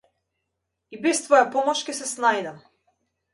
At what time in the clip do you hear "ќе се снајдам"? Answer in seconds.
1.91-2.59